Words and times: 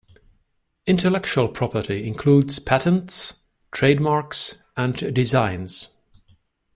Intellectual 0.87 1.47
property 1.47 2.07
includes 2.07 2.57
patents, 2.57 3.35
trademarks 3.71 4.57
and 4.75 5.13
designs 5.13 5.93